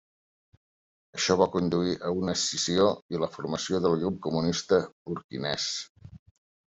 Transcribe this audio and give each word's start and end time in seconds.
Això 1.17 1.35
va 1.41 1.47
conduir 1.55 1.93
a 2.09 2.13
una 2.21 2.35
escissió 2.41 2.87
i 3.17 3.21
la 3.25 3.31
formació 3.35 3.83
del 3.87 3.99
Grup 4.05 4.21
Comunista 4.29 4.81
Burkinès. 5.11 5.69